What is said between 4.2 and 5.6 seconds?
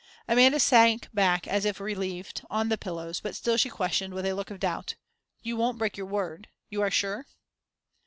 a look of doubt. "You